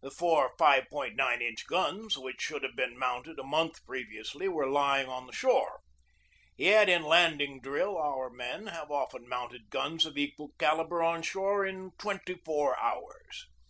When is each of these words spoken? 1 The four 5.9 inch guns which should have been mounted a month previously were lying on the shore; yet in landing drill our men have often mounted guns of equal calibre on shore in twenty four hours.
1 0.00 0.08
The 0.08 0.10
four 0.16 0.54
5.9 0.58 1.42
inch 1.42 1.66
guns 1.66 2.16
which 2.16 2.40
should 2.40 2.62
have 2.62 2.74
been 2.74 2.96
mounted 2.96 3.38
a 3.38 3.42
month 3.44 3.84
previously 3.84 4.48
were 4.48 4.66
lying 4.66 5.08
on 5.08 5.26
the 5.26 5.32
shore; 5.34 5.80
yet 6.56 6.88
in 6.88 7.02
landing 7.02 7.60
drill 7.60 7.98
our 7.98 8.30
men 8.30 8.68
have 8.68 8.90
often 8.90 9.28
mounted 9.28 9.68
guns 9.68 10.06
of 10.06 10.16
equal 10.16 10.52
calibre 10.58 11.06
on 11.06 11.20
shore 11.20 11.66
in 11.66 11.90
twenty 11.98 12.36
four 12.42 12.78
hours. 12.80 13.44